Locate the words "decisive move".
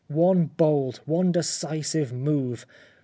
1.31-2.65